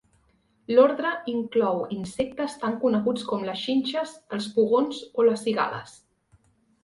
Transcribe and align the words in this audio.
L'ordre 0.77 1.09
inclou 1.33 1.81
insectes 1.97 2.55
tan 2.63 2.79
coneguts 2.85 3.27
com 3.33 3.45
les 3.49 3.61
xinxes, 3.67 4.13
els 4.37 4.47
pugons 4.55 5.03
o 5.21 5.27
les 5.29 5.45
cigales. 5.49 5.93